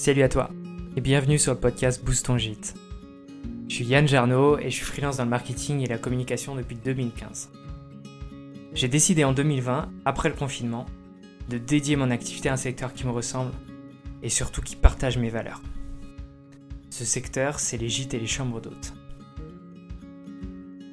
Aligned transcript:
Salut 0.00 0.22
à 0.22 0.30
toi 0.30 0.48
et 0.96 1.02
bienvenue 1.02 1.38
sur 1.38 1.52
le 1.52 1.60
podcast 1.60 2.02
Boost 2.02 2.24
ton. 2.24 2.38
Je 2.38 2.54
suis 3.68 3.84
Yann 3.84 4.08
Jarno 4.08 4.56
et 4.58 4.70
je 4.70 4.76
suis 4.76 4.86
freelance 4.86 5.18
dans 5.18 5.24
le 5.24 5.28
marketing 5.28 5.82
et 5.82 5.86
la 5.86 5.98
communication 5.98 6.54
depuis 6.54 6.76
2015. 6.82 7.50
J'ai 8.72 8.88
décidé 8.88 9.24
en 9.24 9.34
2020, 9.34 9.90
après 10.06 10.30
le 10.30 10.34
confinement, 10.34 10.86
de 11.50 11.58
dédier 11.58 11.96
mon 11.96 12.10
activité 12.10 12.48
à 12.48 12.54
un 12.54 12.56
secteur 12.56 12.94
qui 12.94 13.04
me 13.04 13.10
ressemble 13.10 13.52
et 14.22 14.30
surtout 14.30 14.62
qui 14.62 14.74
partage 14.74 15.18
mes 15.18 15.28
valeurs. 15.28 15.60
Ce 16.88 17.04
secteur, 17.04 17.60
c'est 17.60 17.76
les 17.76 17.90
gîtes 17.90 18.14
et 18.14 18.20
les 18.20 18.26
chambres 18.26 18.62
d'hôtes. 18.62 18.94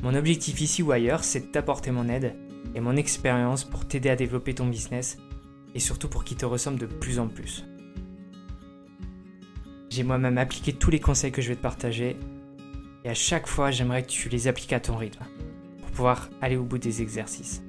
Mon 0.00 0.14
objectif 0.14 0.62
ici 0.62 0.82
ou 0.82 0.92
ailleurs, 0.92 1.24
c'est 1.24 1.52
d'apporter 1.52 1.90
mon 1.90 2.08
aide 2.08 2.36
et 2.74 2.80
mon 2.80 2.96
expérience 2.96 3.64
pour 3.64 3.86
t'aider 3.86 4.08
à 4.08 4.16
développer 4.16 4.54
ton 4.54 4.66
business 4.66 5.18
et 5.74 5.78
surtout 5.78 6.08
pour 6.08 6.24
qu'il 6.24 6.38
te 6.38 6.46
ressemble 6.46 6.78
de 6.78 6.86
plus 6.86 7.18
en 7.18 7.28
plus. 7.28 7.66
J'ai 9.94 10.02
moi-même 10.02 10.38
appliqué 10.38 10.72
tous 10.72 10.90
les 10.90 10.98
conseils 10.98 11.30
que 11.30 11.40
je 11.40 11.50
vais 11.50 11.54
te 11.54 11.62
partager 11.62 12.16
et 13.04 13.08
à 13.08 13.14
chaque 13.14 13.46
fois 13.46 13.70
j'aimerais 13.70 14.02
que 14.02 14.08
tu 14.08 14.28
les 14.28 14.48
appliques 14.48 14.72
à 14.72 14.80
ton 14.80 14.96
rythme 14.96 15.22
pour 15.78 15.90
pouvoir 15.92 16.30
aller 16.40 16.56
au 16.56 16.64
bout 16.64 16.78
des 16.78 17.00
exercices. 17.00 17.62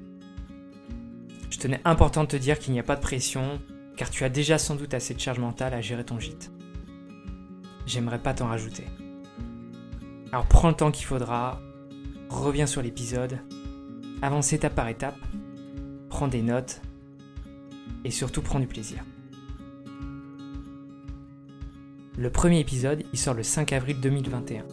Je 1.50 1.58
tenais 1.58 1.80
important 1.84 2.24
de 2.24 2.28
te 2.28 2.36
dire 2.36 2.58
qu'il 2.58 2.72
n'y 2.72 2.80
a 2.80 2.82
pas 2.82 2.96
de 2.96 3.00
pression 3.00 3.60
car 3.96 4.10
tu 4.10 4.24
as 4.24 4.28
déjà 4.28 4.58
sans 4.58 4.74
doute 4.74 4.92
assez 4.92 5.14
de 5.14 5.20
charge 5.20 5.38
mentale 5.38 5.72
à 5.72 5.80
gérer 5.80 6.02
ton 6.02 6.18
gîte. 6.18 6.50
J'aimerais 7.86 8.20
pas 8.20 8.34
t'en 8.34 8.48
rajouter. 8.48 8.86
Alors 10.32 10.48
prends 10.48 10.70
le 10.70 10.74
temps 10.74 10.90
qu'il 10.90 11.06
faudra, 11.06 11.60
reviens 12.28 12.66
sur 12.66 12.82
l'épisode, 12.82 13.38
avance 14.20 14.52
étape 14.52 14.74
par 14.74 14.88
étape, 14.88 15.20
prends 16.08 16.26
des 16.26 16.42
notes 16.42 16.82
et 18.04 18.10
surtout 18.10 18.42
prends 18.42 18.58
du 18.58 18.66
plaisir. 18.66 19.04
Le 22.18 22.30
premier 22.30 22.60
épisode, 22.60 23.04
il 23.12 23.18
sort 23.18 23.34
le 23.34 23.42
5 23.42 23.74
avril 23.74 24.00
2021. 24.00 24.64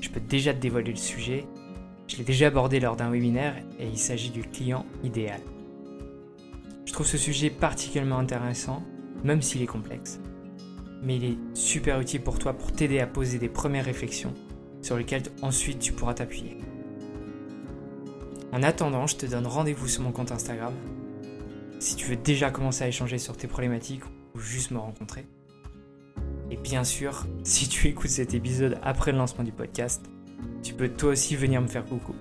Je 0.00 0.08
peux 0.10 0.20
déjà 0.20 0.54
te 0.54 0.60
dévoiler 0.60 0.92
le 0.92 0.96
sujet, 0.96 1.44
je 2.06 2.18
l'ai 2.18 2.22
déjà 2.22 2.46
abordé 2.46 2.78
lors 2.78 2.94
d'un 2.94 3.10
webinaire 3.10 3.56
et 3.80 3.88
il 3.88 3.98
s'agit 3.98 4.30
du 4.30 4.42
client 4.42 4.86
idéal. 5.02 5.40
Je 6.84 6.92
trouve 6.92 7.06
ce 7.06 7.18
sujet 7.18 7.50
particulièrement 7.50 8.18
intéressant, 8.18 8.84
même 9.24 9.42
s'il 9.42 9.60
est 9.60 9.66
complexe. 9.66 10.20
Mais 11.02 11.16
il 11.16 11.24
est 11.24 11.38
super 11.54 12.00
utile 12.00 12.22
pour 12.22 12.38
toi 12.38 12.52
pour 12.52 12.70
t'aider 12.70 13.00
à 13.00 13.08
poser 13.08 13.38
des 13.38 13.48
premières 13.48 13.84
réflexions 13.84 14.32
sur 14.82 14.96
lesquelles 14.96 15.24
ensuite 15.42 15.80
tu 15.80 15.92
pourras 15.92 16.14
t'appuyer. 16.14 16.58
En 18.52 18.62
attendant, 18.62 19.08
je 19.08 19.16
te 19.16 19.26
donne 19.26 19.48
rendez-vous 19.48 19.88
sur 19.88 20.02
mon 20.02 20.12
compte 20.12 20.30
Instagram 20.30 20.74
si 21.80 21.96
tu 21.96 22.06
veux 22.06 22.16
déjà 22.16 22.52
commencer 22.52 22.84
à 22.84 22.88
échanger 22.88 23.18
sur 23.18 23.36
tes 23.36 23.48
problématiques 23.48 24.04
ou 24.36 24.38
juste 24.38 24.70
me 24.70 24.78
rencontrer. 24.78 25.26
Bien 26.66 26.82
sûr, 26.82 27.24
si 27.44 27.68
tu 27.68 27.86
écoutes 27.86 28.10
cet 28.10 28.34
épisode 28.34 28.80
après 28.82 29.12
le 29.12 29.18
lancement 29.18 29.44
du 29.44 29.52
podcast, 29.52 30.04
tu 30.64 30.74
peux 30.74 30.88
toi 30.88 31.10
aussi 31.10 31.36
venir 31.36 31.62
me 31.62 31.68
faire 31.68 31.84
coucou. 31.84 32.12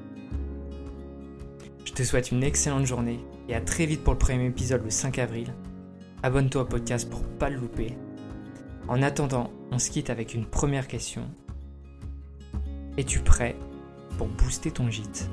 Je 1.84 1.92
te 1.92 2.04
souhaite 2.04 2.30
une 2.30 2.44
excellente 2.44 2.86
journée 2.86 3.20
et 3.50 3.56
à 3.56 3.62
très 3.62 3.88
vite 3.88 4.04
pour 4.04 4.14
le 4.14 4.20
premier 4.20 4.46
épisode 4.46 4.84
le 4.84 4.92
5 4.92 5.18
avril. 5.18 5.52
Abonne-toi 6.22 6.62
au 6.62 6.66
podcast 6.66 7.10
pour 7.10 7.24
pas 7.24 7.50
le 7.50 7.58
louper. 7.58 7.98
En 8.88 9.02
attendant, 9.02 9.50
on 9.72 9.80
se 9.80 9.90
quitte 9.90 10.12
avec 10.12 10.36
une 10.36 10.46
première 10.46 10.88
question. 10.88 11.24
Es-tu 12.98 13.22
prêt 13.22 13.56
pour 14.20 14.28
booster 14.28 14.70
ton 14.70 14.92
gîte? 14.92 15.28